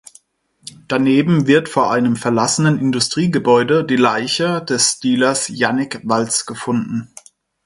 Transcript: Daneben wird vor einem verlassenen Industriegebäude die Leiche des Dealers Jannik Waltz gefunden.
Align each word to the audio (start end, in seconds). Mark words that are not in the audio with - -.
Daneben 0.87 1.45
wird 1.45 1.69
vor 1.69 1.91
einem 1.91 2.15
verlassenen 2.15 2.79
Industriegebäude 2.79 3.83
die 3.83 3.97
Leiche 3.97 4.63
des 4.65 4.97
Dealers 4.99 5.47
Jannik 5.47 6.01
Waltz 6.09 6.47
gefunden. 6.47 7.13